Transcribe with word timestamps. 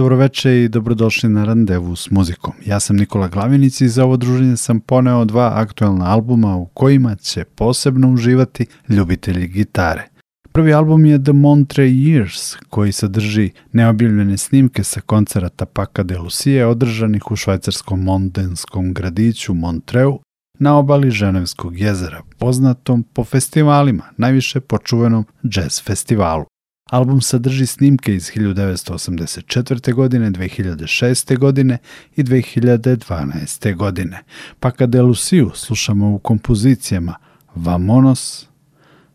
Dobroveče 0.00 0.62
i 0.62 0.68
dobrodošli 0.68 1.28
na 1.28 1.44
randevu 1.44 1.96
s 1.96 2.10
muzikom. 2.10 2.52
Ja 2.66 2.80
sam 2.80 2.96
Nikola 2.96 3.28
Glavinic 3.28 3.80
i 3.80 3.88
za 3.88 4.04
ovo 4.04 4.16
druženje 4.16 4.56
sam 4.56 4.80
poneo 4.80 5.24
dva 5.24 5.52
aktuelna 5.54 6.04
albuma 6.04 6.56
u 6.56 6.66
kojima 6.66 7.14
će 7.14 7.44
posebno 7.44 8.12
uživati 8.12 8.66
ljubitelji 8.88 9.48
gitare. 9.48 10.08
Prvi 10.52 10.74
album 10.74 11.04
je 11.04 11.22
The 11.22 11.32
Montre 11.32 11.84
Years, 11.84 12.56
koji 12.68 12.92
sadrži 12.92 13.50
neobjavljene 13.72 14.36
snimke 14.36 14.84
sa 14.84 15.00
koncerata 15.00 15.66
Paca 15.66 16.02
de 16.02 16.18
Lucie 16.18 16.66
održanih 16.66 17.30
u 17.30 17.36
švajcarskom 17.36 18.02
mondenskom 18.02 18.94
gradiću 18.94 19.54
Montreu 19.54 20.18
na 20.58 20.78
obali 20.78 21.10
Ženevskog 21.10 21.78
jezera, 21.78 22.22
poznatom 22.38 23.02
po 23.02 23.24
festivalima, 23.24 24.04
najviše 24.16 24.60
po 24.60 24.78
čuvenom 24.78 25.24
jazz 25.42 25.82
festivalu. 25.82 26.44
Album 26.90 27.20
sadrži 27.20 27.66
snimke 27.66 28.14
iz 28.14 28.30
1984. 28.30 29.94
godine, 29.94 30.30
2006. 30.30 31.38
godine 31.38 31.78
i 32.16 32.22
2012. 32.22 33.76
godine. 33.76 34.22
Paca 34.60 34.86
de 34.86 35.02
Lucio 35.02 35.50
slušamo 35.54 36.14
u 36.14 36.18
kompozicijama 36.18 37.14
Vamonos, 37.54 38.46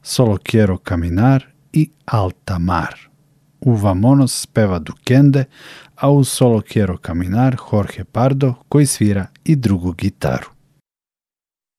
Solo 0.01 0.37
Quiero 0.37 0.77
Caminar 0.87 1.45
i 1.73 1.89
Alta 2.05 2.59
Mar. 2.59 2.95
U 3.61 3.75
Vamonos 3.75 4.45
peva 4.45 4.79
Dukende, 4.79 5.45
a 5.95 6.09
u 6.09 6.23
Solo 6.23 6.61
Quiero 6.61 6.97
Caminar 7.05 7.55
Jorge 7.71 8.03
Pardo 8.03 8.53
koji 8.69 8.85
svira 8.85 9.27
i 9.43 9.55
drugu 9.55 9.91
gitaru. 9.91 10.49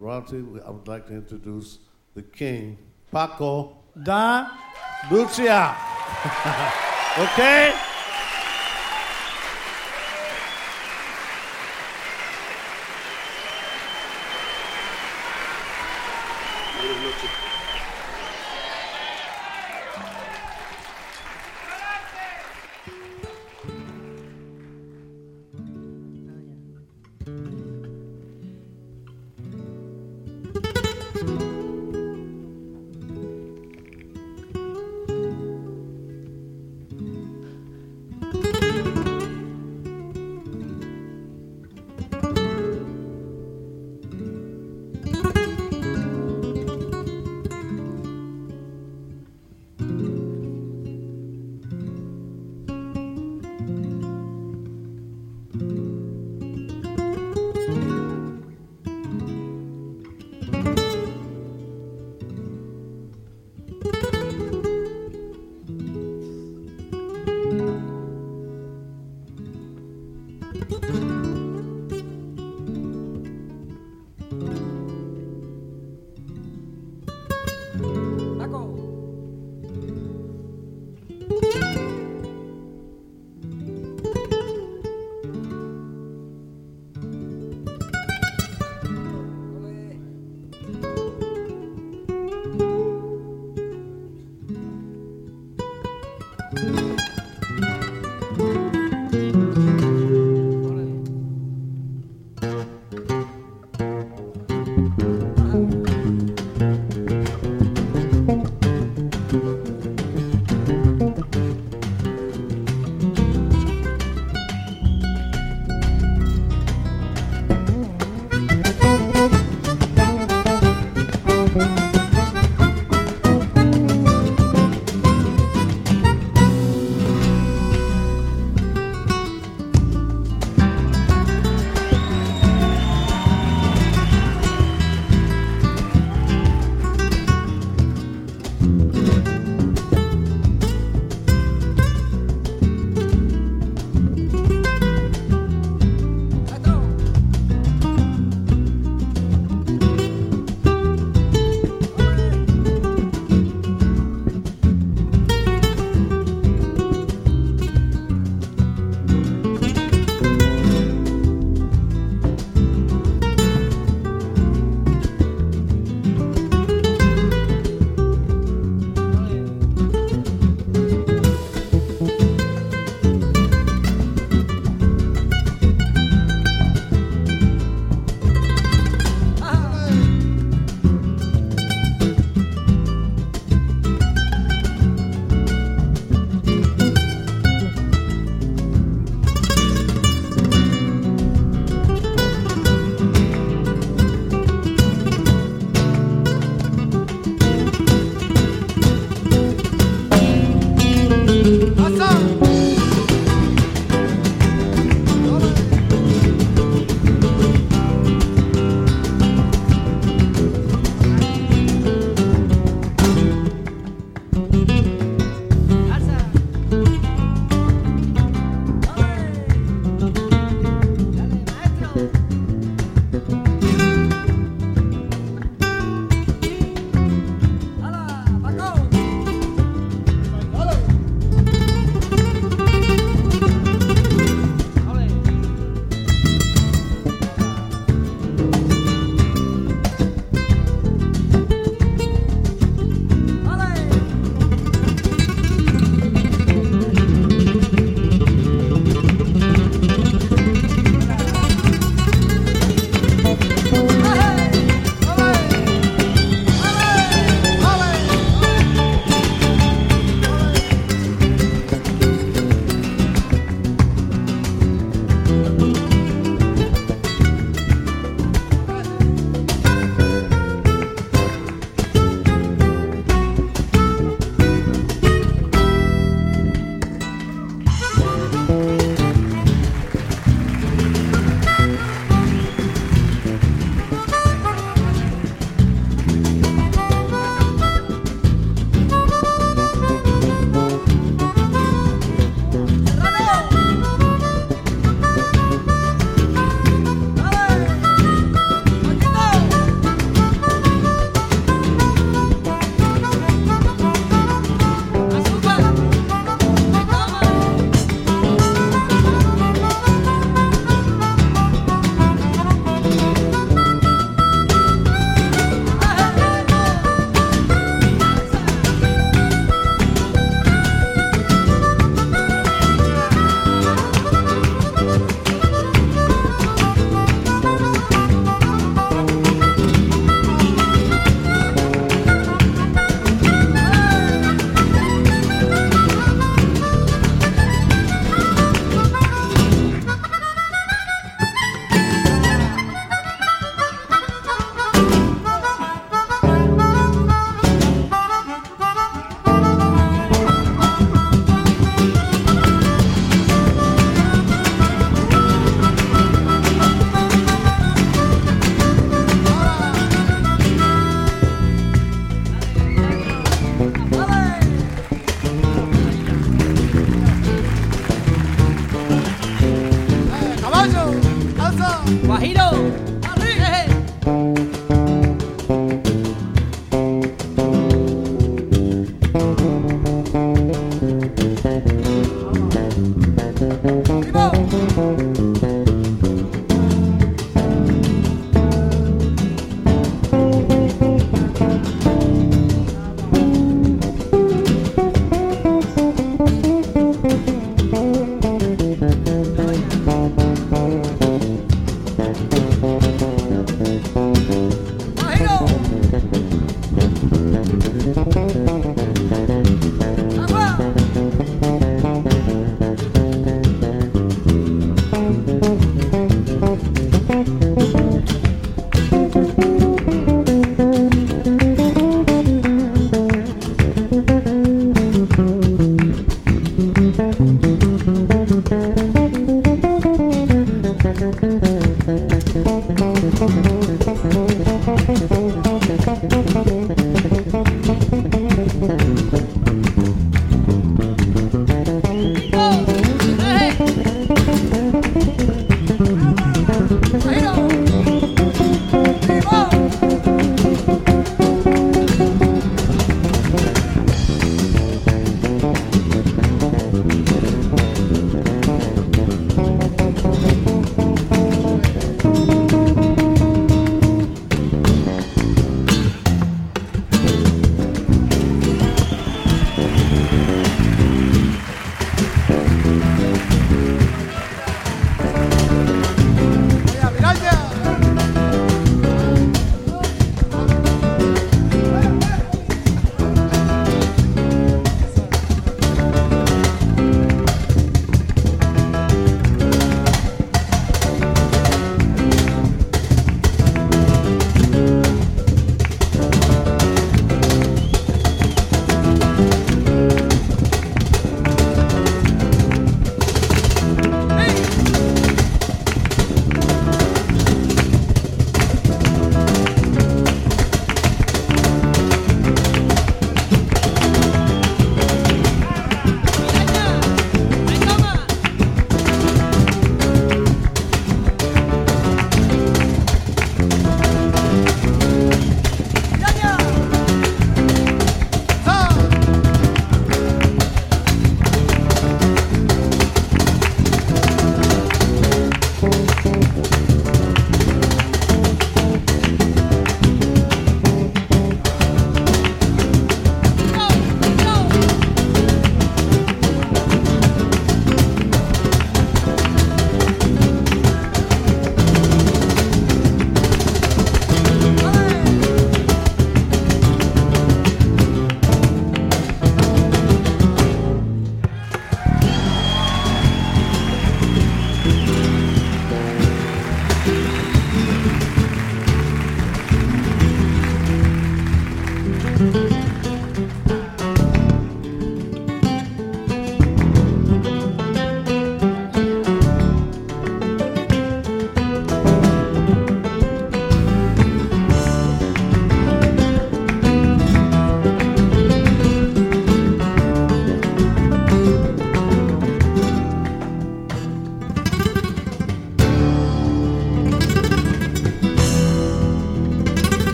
Royalty, 0.00 0.36
I 0.36 0.70
would 0.70 0.94
like 0.94 1.08
to 1.08 1.14
introduce 1.14 1.78
the 2.14 2.22
king, 2.22 2.76
Paco 3.10 3.78
Da, 3.98 4.46
Lucia. 5.10 5.74
okay? 7.18 7.87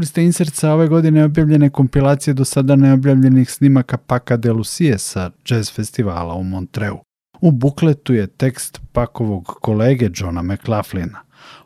Čuli 0.00 0.06
ste 0.06 0.24
insert 0.24 0.64
ove 0.64 0.88
godine 0.88 1.24
objavljene 1.24 1.70
kompilacije 1.70 2.34
do 2.34 2.44
sada 2.44 2.76
neobjavljenih 2.76 3.50
snimaka 3.50 3.96
Paka 3.96 4.36
de 4.36 4.52
Lucie 4.52 4.98
sa 4.98 5.30
jazz 5.48 5.72
festivala 5.72 6.34
u 6.34 6.42
Montreu. 6.42 6.98
U 7.40 7.50
bukletu 7.50 8.14
je 8.14 8.26
tekst 8.26 8.80
Pakovog 8.92 9.44
kolege 9.44 10.10
Johna 10.14 10.42
McLaughlina. 10.42 11.18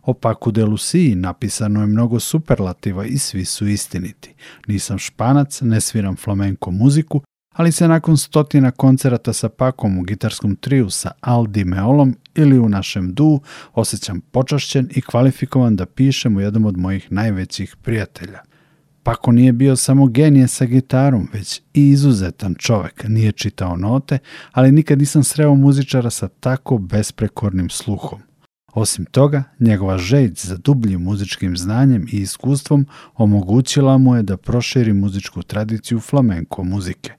O 0.03 0.15
Paku 0.15 0.51
de 0.51 0.65
Lucie 0.65 1.17
napisano 1.17 1.81
je 1.81 1.87
mnogo 1.87 2.21
superlativa 2.21 3.05
i 3.05 3.19
svi 3.19 3.45
su 3.45 3.69
istiniti. 3.69 4.35
Nisam 4.67 4.99
španac, 4.99 5.61
ne 5.61 5.81
sviram 5.81 6.17
flamenko 6.17 6.71
muziku, 6.71 7.21
ali 7.53 7.73
se 7.73 7.89
nakon 7.89 8.17
stotina 8.17 8.71
koncerata 8.71 9.33
sa 9.33 9.49
Pakom 9.49 9.99
u 9.99 10.03
gitarskom 10.03 10.57
triju 10.57 10.91
sa 10.91 11.11
Aldi 11.21 11.65
Meolom 11.65 12.17
ili 12.35 12.59
u 12.59 12.69
našem 12.69 13.15
du 13.15 13.41
osjećam 13.73 14.21
počašćen 14.21 14.89
i 14.91 15.03
kvalifikovan 15.03 15.77
da 15.77 15.87
pišem 15.87 16.37
u 16.37 16.41
jednom 16.41 16.65
od 16.65 16.77
mojih 16.77 17.13
najvećih 17.13 17.77
prijatelja. 17.83 18.41
Pako 19.03 19.33
nije 19.33 19.53
bio 19.53 19.77
samo 19.77 20.07
genije 20.07 20.49
sa 20.49 20.65
gitarom, 20.65 21.29
već 21.33 21.61
i 21.75 21.89
izuzetan 21.89 22.55
čovek. 22.59 23.05
Nije 23.09 23.33
čitao 23.33 23.77
note, 23.77 24.19
ali 24.53 24.73
nikad 24.73 24.99
nisam 24.99 25.25
sreo 25.25 25.55
muzičara 25.55 26.11
sa 26.11 26.29
tako 26.29 26.79
besprekornim 26.79 27.71
sluhom. 27.71 28.21
Osim 28.75 29.05
toga, 29.05 29.43
njegova 29.61 29.99
žeć 29.99 30.47
za 30.47 30.57
dubljim 30.57 31.03
muzičkim 31.03 31.57
znanjem 31.57 32.07
i 32.13 32.17
iskustvom 32.17 32.87
omogućila 33.15 33.99
mu 33.99 34.17
je 34.17 34.23
da 34.23 34.37
proširi 34.37 34.93
muzičku 34.93 35.43
tradiciju 35.43 36.01
flamenko 36.01 36.65
muzike. 36.65 37.13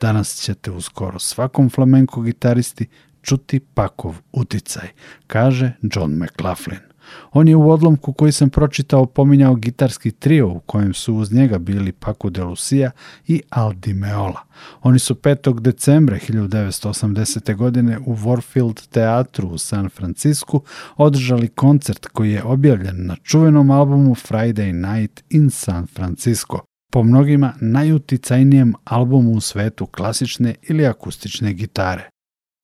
Danas 0.00 0.42
ćete 0.42 0.70
u 0.70 0.80
skoro 0.80 1.18
svakom 1.18 1.70
flamenko 1.70 2.20
gitaristi 2.20 2.86
čuti 3.22 3.60
Pakov 3.60 4.14
uticaj, 4.32 4.88
kaže 5.26 5.72
John 5.82 6.12
McLaughlin. 6.12 6.92
On 7.32 7.48
je 7.48 7.56
u 7.56 7.70
odlomku 7.70 8.12
koji 8.12 8.32
sam 8.32 8.50
pročitao 8.50 9.06
pominjao 9.06 9.54
gitarski 9.54 10.10
trio 10.10 10.48
u 10.48 10.60
kojem 10.60 10.94
su 10.94 11.14
uz 11.14 11.32
njega 11.32 11.58
bili 11.58 11.92
Paco 11.92 12.30
de 12.30 12.44
Lucia 12.44 12.90
i 13.26 13.42
Aldi 13.50 13.94
Meola. 13.94 14.40
Oni 14.82 14.98
su 14.98 15.14
5. 15.14 15.60
decembra 15.60 16.16
1980. 16.16 17.56
godine 17.56 17.98
u 18.06 18.16
Warfield 18.16 18.88
teatru 18.88 19.48
u 19.48 19.58
San 19.58 19.88
Francisku 19.88 20.62
održali 20.96 21.48
koncert 21.48 22.06
koji 22.06 22.32
je 22.32 22.42
objavljen 22.42 23.06
na 23.06 23.16
čuvenom 23.22 23.70
albumu 23.70 24.14
Friday 24.14 24.72
Night 24.72 25.22
in 25.30 25.50
San 25.50 25.86
Francisco, 25.86 26.58
po 26.92 27.02
mnogima 27.02 27.52
najuticajnijem 27.60 28.74
albumu 28.84 29.32
u 29.32 29.40
svetu 29.40 29.86
klasične 29.86 30.54
ili 30.62 30.86
akustične 30.86 31.52
gitare. 31.52 32.11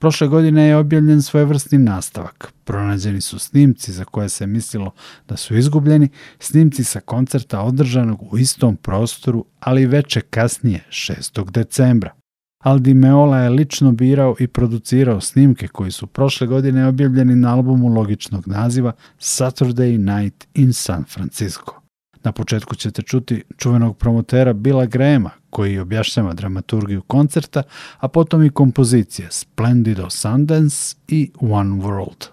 Prošle 0.01 0.29
godine 0.29 0.63
je 0.63 0.77
objavljen 0.77 1.23
svojevrsni 1.23 1.79
nastavak. 1.79 2.53
Pronađeni 2.65 3.21
su 3.21 3.39
snimci 3.39 3.93
za 3.93 4.05
koje 4.05 4.29
se 4.29 4.47
mislilo 4.47 4.91
da 5.29 5.37
su 5.37 5.57
izgubljeni, 5.57 6.09
snimci 6.39 6.85
sa 6.85 7.01
koncerta 7.01 7.61
održanog 7.61 8.33
u 8.33 8.39
istom 8.39 8.77
prostoru, 8.77 9.45
ali 9.61 9.87
veče 9.87 10.21
kasnije, 10.21 10.85
6. 10.91 11.51
decembra. 11.51 12.15
Aldi 12.59 12.95
Meola 12.95 13.39
je 13.39 13.51
lično 13.51 13.93
birao 13.93 14.37
i 14.39 14.47
producirao 14.47 15.21
snimke 15.21 15.69
koji 15.69 15.91
su 15.91 16.07
prošle 16.07 16.47
godine 16.47 16.87
objavljeni 16.87 17.37
na 17.37 17.55
albumu 17.55 17.89
logičnog 17.89 18.49
naziva 18.49 18.93
Saturday 19.19 19.99
Night 19.99 20.47
in 20.55 20.73
San 20.73 21.05
Francisco. 21.05 21.88
Na 22.25 22.33
početku 22.33 22.75
ćete 22.75 23.03
čuti 23.03 23.43
čuvenog 23.57 23.99
promotera 23.99 24.53
Bila 24.53 24.87
Grema, 24.87 25.31
koji 25.51 25.79
objašnjava 25.79 26.35
dramaturgiju 26.35 27.03
koncerta, 27.03 27.63
a 27.99 28.09
potom 28.09 28.43
i 28.43 28.51
kompozicije 28.51 29.29
Splendido 29.31 30.11
Sundance 30.11 30.97
i 31.09 31.31
One 31.41 31.71
World. 31.71 32.27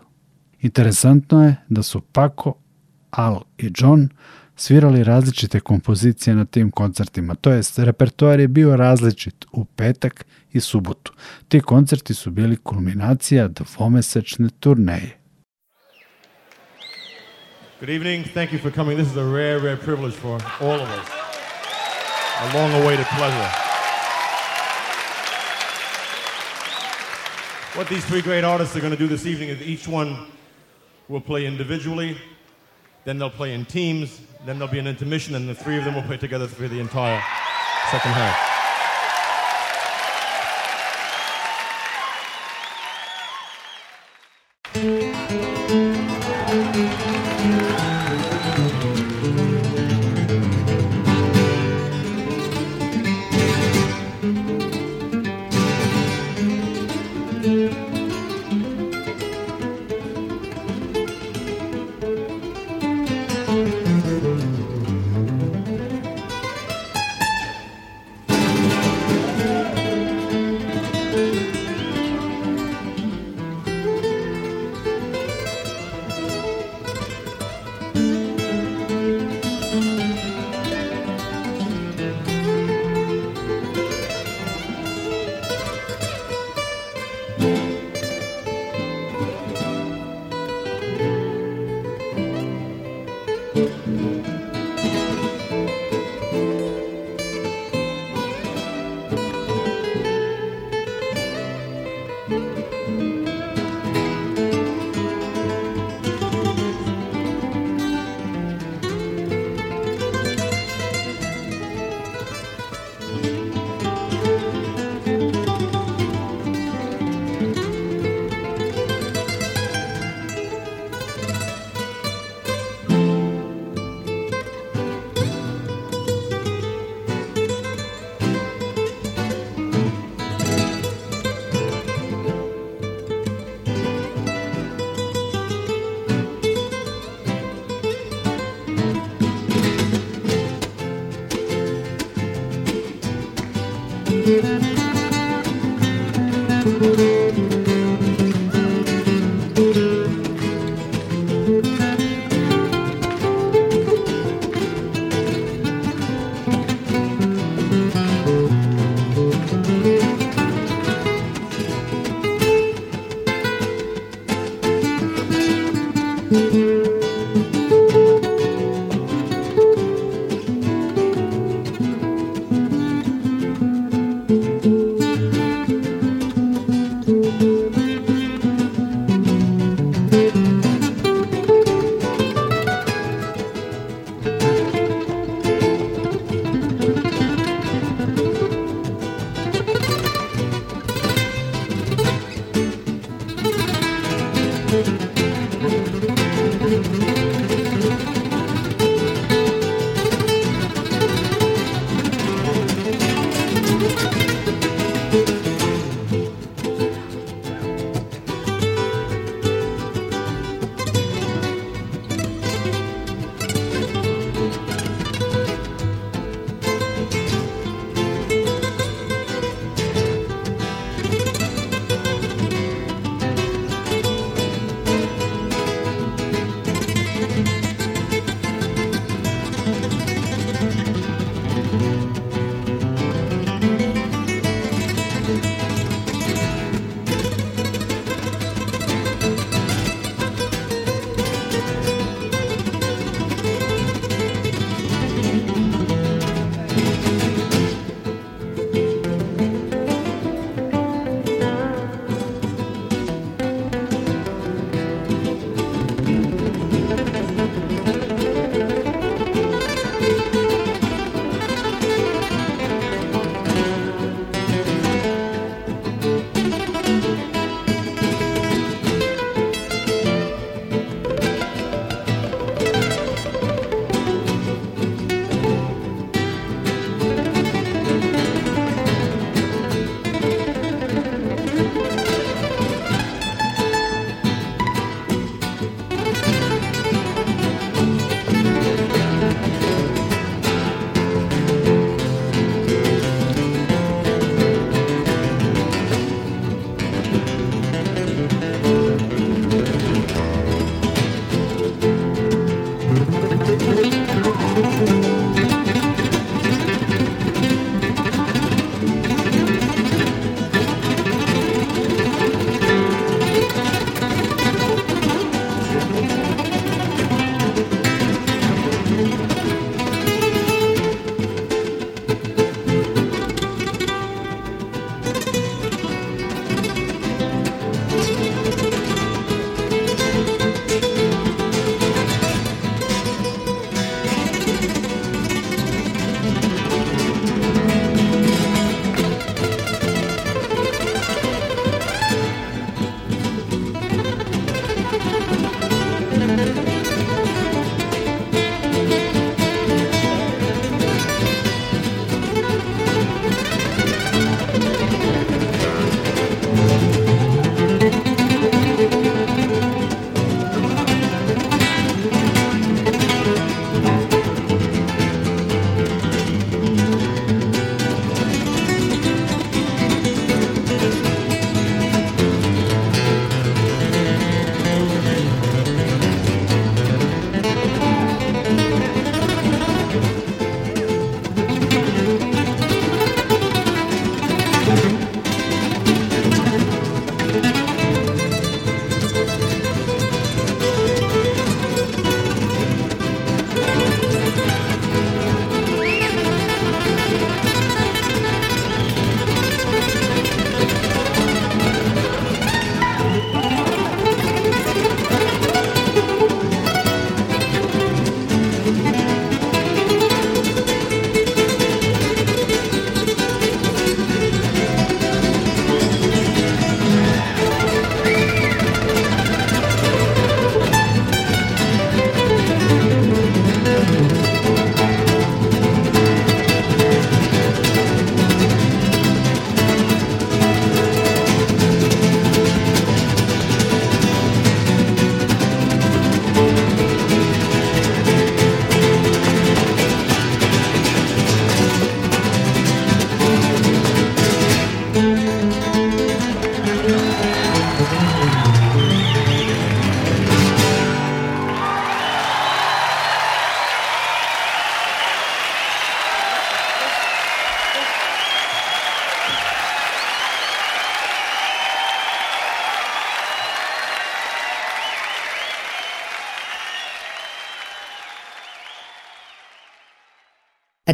Interesantno 0.62 1.46
je 1.46 1.56
da 1.70 1.84
su 1.84 2.02
Paco, 2.02 2.54
Al 3.12 3.42
i 3.58 3.72
John 3.78 4.10
svirali 4.56 5.04
različite 5.04 5.60
kompozicije 5.60 6.36
na 6.36 6.46
tim 6.46 6.72
koncertima, 6.72 7.36
to 7.36 7.52
jest 7.52 7.80
repertoar 7.80 8.40
je 8.40 8.48
bio 8.48 8.76
različit 8.76 9.46
u 9.52 9.66
petak 9.66 10.26
i 10.52 10.60
subotu. 10.60 11.14
Ti 11.48 11.60
koncerti 11.60 12.14
su 12.14 12.32
bili 12.32 12.58
kulminacija 12.58 13.48
dvomesečne 13.48 14.50
turneje. 14.60 15.25
Good 17.78 17.90
evening. 17.90 18.24
Thank 18.24 18.54
you 18.54 18.58
for 18.58 18.72
coming. 18.72 18.96
This 18.96 19.12
is 19.12 19.18
a 19.18 19.26
rare, 19.26 19.60
rare 19.60 19.76
privilege 19.76 20.14
for 20.14 20.40
all 20.62 20.80
of 20.80 20.88
us. 20.88 21.10
A 22.40 22.58
long 22.58 22.72
awaited 22.82 23.06
pleasure. 23.08 23.52
What 27.78 27.90
these 27.90 28.06
three 28.06 28.22
great 28.22 28.46
artists 28.46 28.78
are 28.78 28.80
going 28.80 28.94
to 28.94 28.98
do 28.98 29.08
this 29.08 29.26
evening 29.26 29.50
is 29.50 29.62
each 29.62 29.90
one 29.90 30.28
will 31.10 31.20
play 31.20 31.46
individually, 31.46 32.18
then 33.04 33.20
they'll 33.20 33.30
play 33.30 33.54
in 33.54 33.66
teams, 33.66 34.22
then 34.46 34.58
there'll 34.58 34.72
be 34.72 34.80
an 34.80 34.88
intermission, 34.88 35.36
and 35.36 35.50
the 35.50 35.54
three 35.54 35.78
of 35.78 35.84
them 35.84 35.96
will 35.96 36.04
play 36.04 36.16
together 36.16 36.48
for 36.48 36.70
the 36.70 36.80
entire 36.80 37.22
second 37.92 38.12
half. 38.12 38.45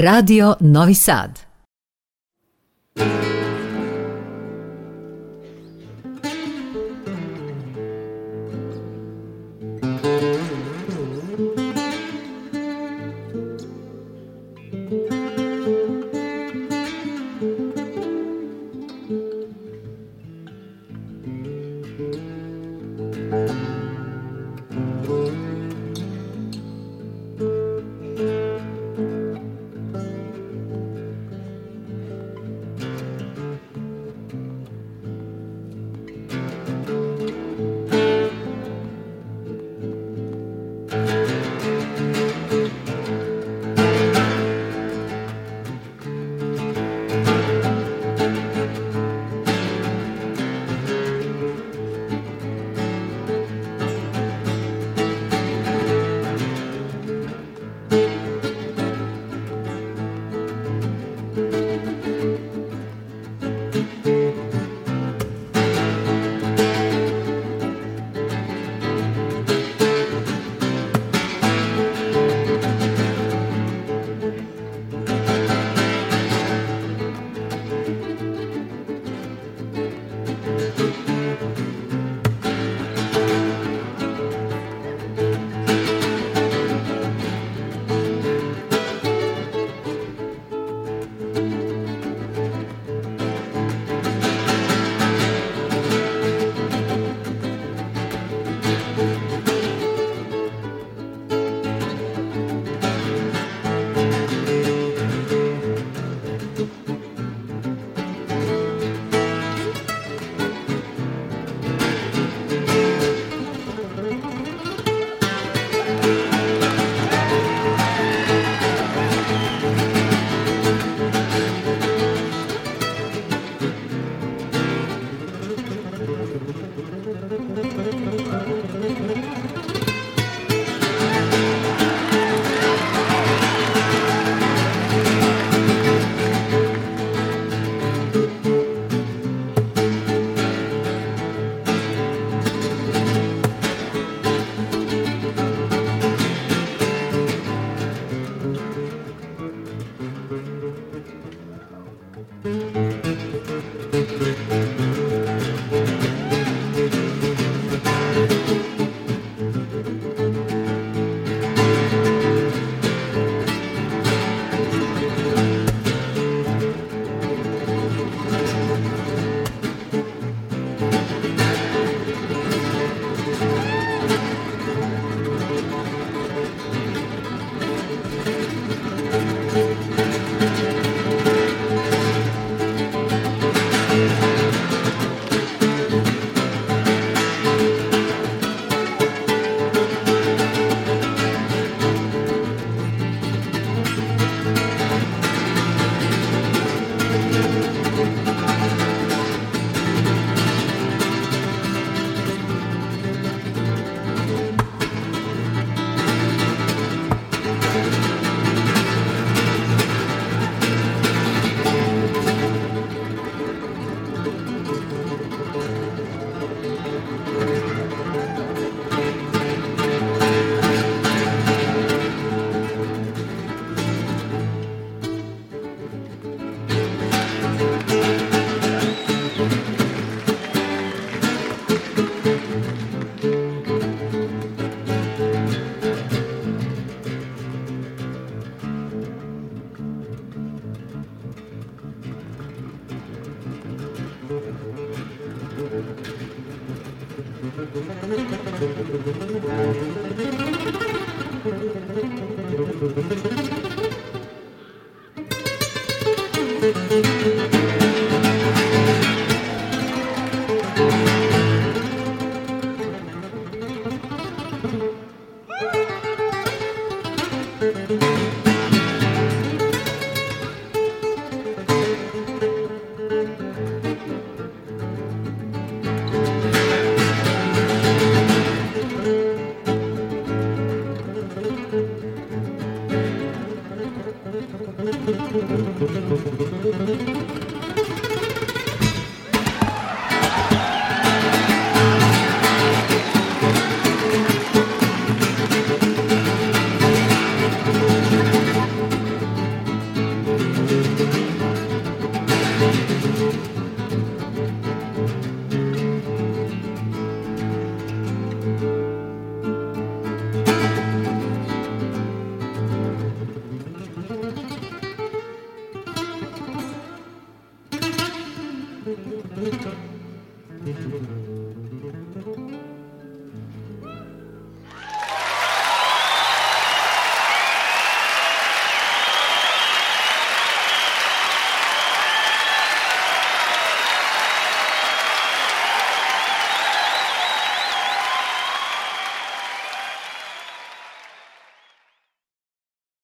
Radio 0.01 0.55
Novi 0.61 0.95
Sad. 0.95 1.40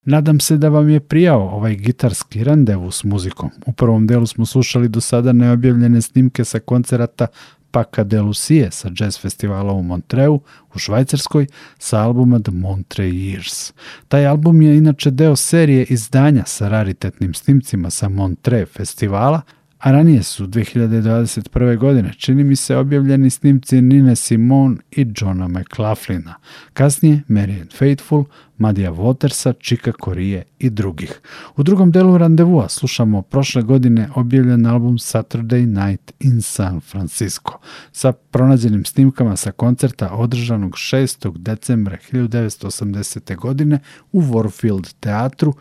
Nadam 0.09 0.39
se 0.39 0.57
da 0.57 0.69
vam 0.69 0.89
je 0.89 0.99
prijao 0.99 1.49
ovaj 1.49 1.75
gitarski 1.75 2.43
randevu 2.43 2.91
s 2.91 3.03
muzikom. 3.03 3.49
U 3.65 3.71
prvom 3.71 4.07
delu 4.07 4.25
smo 4.25 4.45
slušali 4.45 4.87
do 4.87 5.01
sada 5.01 5.33
neobjavljene 5.33 6.01
snimke 6.01 6.45
sa 6.45 6.59
koncerata 6.59 7.27
Paca 7.71 8.03
de 8.03 8.21
Lucie 8.21 8.71
sa 8.71 8.89
jazz 8.99 9.19
festivala 9.19 9.73
u 9.73 9.83
Montreu 9.83 10.39
u 10.75 10.79
Švajcarskoj 10.79 11.47
sa 11.79 12.01
albuma 12.01 12.39
The 12.39 12.51
Montre 12.51 13.05
Years. 13.05 13.73
Taj 14.07 14.25
album 14.25 14.61
je 14.61 14.77
inače 14.77 15.11
deo 15.11 15.35
serije 15.35 15.85
izdanja 15.89 16.43
sa 16.45 16.69
raritetnim 16.69 17.33
snimcima 17.33 17.89
sa 17.89 18.09
Montre 18.09 18.65
festivala, 18.65 19.41
a 19.79 19.91
ranije 19.91 20.23
su 20.23 20.47
2021. 20.47 21.77
godine 21.77 22.13
čini 22.17 22.43
mi 22.43 22.55
se 22.55 22.75
objavljeni 22.75 23.29
snimci 23.29 23.81
Nine 23.81 24.15
Simone 24.15 24.77
i 24.91 25.07
Johna 25.15 25.47
McLaughlina, 25.47 26.35
kasnije 26.73 27.21
Marian 27.27 27.67
Faithful, 27.77 28.23
Madija 28.57 28.91
Watersa, 28.91 29.53
Čika 29.59 29.91
Korije 29.91 30.43
i 30.59 30.69
drugih. 30.69 31.19
U 31.55 31.63
drugom 31.63 31.91
delu 31.91 32.17
randevua 32.17 32.69
slušamo 32.69 33.21
prošle 33.21 33.61
godine 33.61 34.09
objavljen 34.15 34.65
album 34.65 34.97
Saturday 34.97 35.65
Night 35.65 36.13
in 36.19 36.41
San 36.41 36.81
Francisco 36.81 37.59
sa 37.91 38.11
pronađenim 38.11 38.85
snimkama 38.85 39.35
sa 39.35 39.51
koncerta 39.51 40.09
održanog 40.11 40.71
6. 40.71 41.37
decembra 41.37 41.97
1980. 42.11 43.35
godine 43.35 43.79
u 44.11 44.21
Warfield 44.21 44.93
teatru 44.99 45.53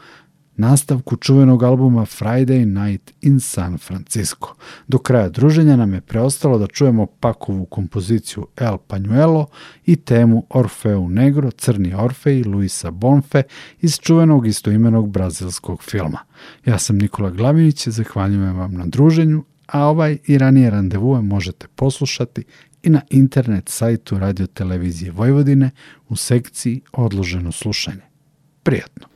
nastavku 0.56 1.16
čuvenog 1.16 1.62
albuma 1.62 2.02
Friday 2.02 2.64
Night 2.64 3.12
in 3.20 3.40
San 3.40 3.78
Francisco. 3.78 4.54
Do 4.88 4.98
kraja 4.98 5.28
druženja 5.28 5.76
nam 5.76 5.94
je 5.94 6.00
preostalo 6.00 6.58
da 6.58 6.66
čujemo 6.66 7.06
Pakovu 7.06 7.64
kompoziciju 7.64 8.46
El 8.56 8.76
Pañuelo 8.88 9.46
i 9.86 9.96
temu 9.96 10.46
Orfeu 10.50 11.08
Negro, 11.08 11.50
Crni 11.50 11.94
Orfej 11.94 12.42
Luisa 12.44 12.90
Bonfe 12.90 13.42
iz 13.80 13.98
čuvenog 13.98 14.46
istoimenog 14.46 15.10
brazilskog 15.10 15.82
filma. 15.82 16.18
Ja 16.64 16.78
sam 16.78 16.98
Nikola 16.98 17.30
Glavinić, 17.30 17.88
zahvaljujem 17.88 18.56
vam 18.56 18.74
na 18.74 18.86
druženju, 18.86 19.44
a 19.66 19.84
ovaj 19.84 20.18
i 20.26 20.38
ranije 20.38 20.70
randevue 20.70 21.22
možete 21.22 21.66
poslušati 21.74 22.44
i 22.82 22.90
na 22.90 23.00
internet 23.10 23.68
sajtu 23.68 24.18
Radio 24.18 24.46
Televizije 24.46 25.10
Vojvodine 25.10 25.70
u 26.08 26.16
sekciji 26.16 26.80
Odloženo 26.92 27.52
slušanje. 27.52 28.02
Prijatno! 28.62 29.15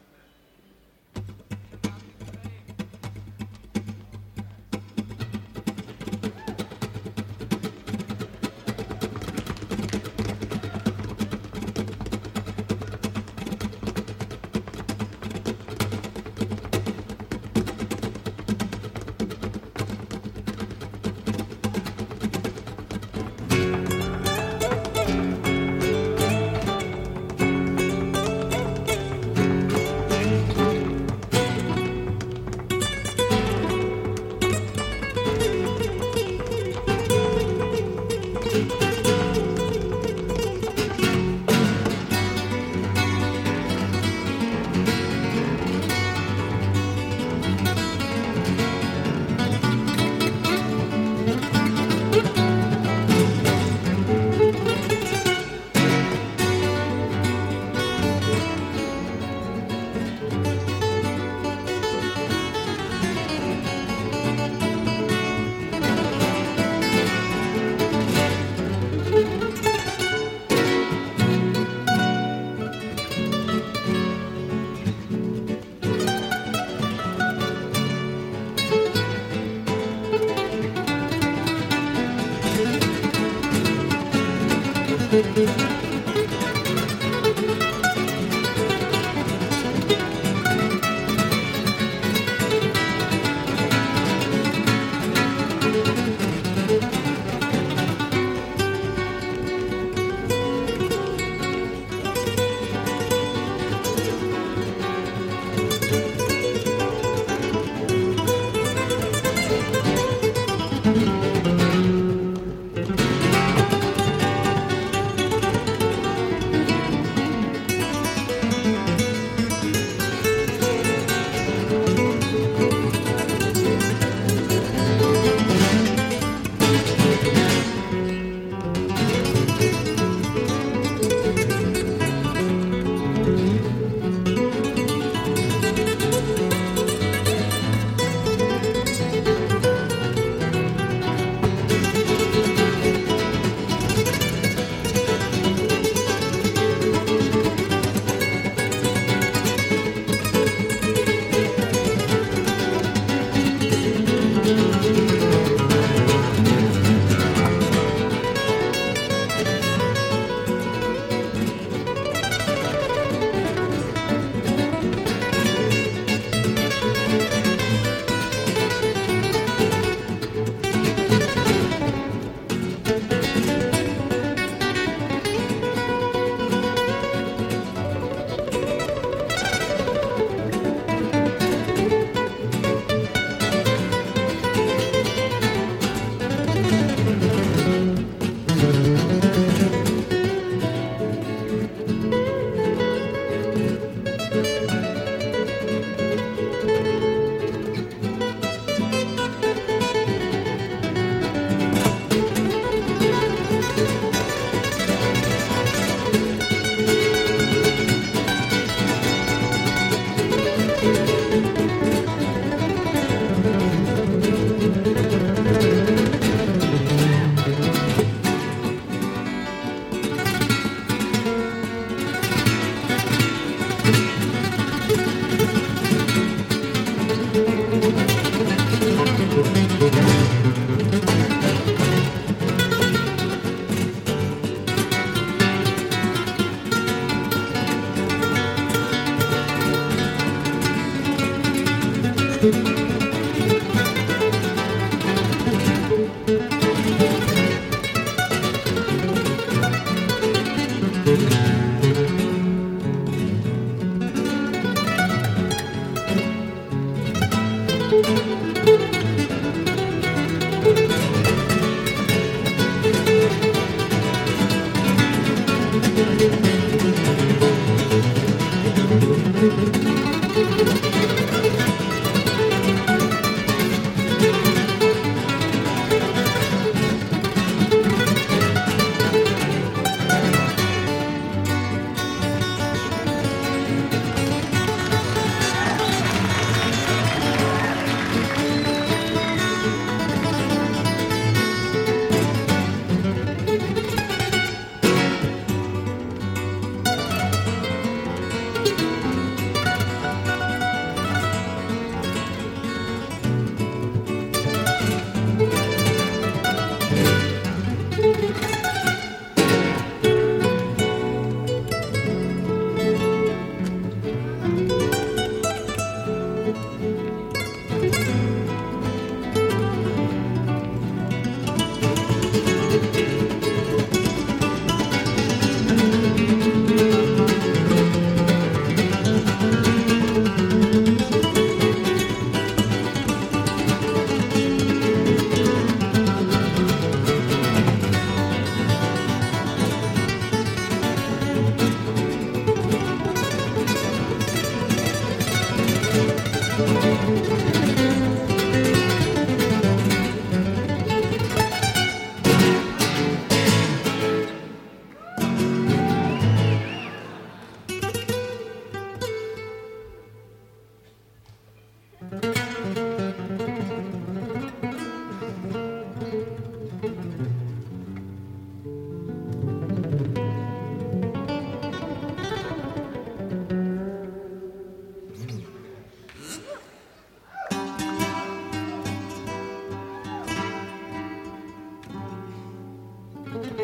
thank 383.33 383.61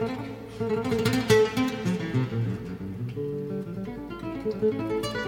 you 4.62 5.25